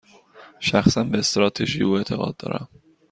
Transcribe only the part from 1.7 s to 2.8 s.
او اعتقاد دارم.